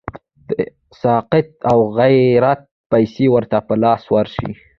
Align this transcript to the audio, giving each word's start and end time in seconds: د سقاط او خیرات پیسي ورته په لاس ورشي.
د 0.47 0.49
سقاط 1.01 1.47
او 1.71 1.79
خیرات 1.97 2.61
پیسي 2.91 3.25
ورته 3.33 3.57
په 3.67 3.73
لاس 3.83 4.03
ورشي. 4.13 4.51